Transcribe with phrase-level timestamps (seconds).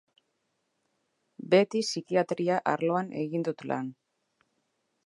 [1.53, 3.95] Beti psikiatria arloan egin du lan.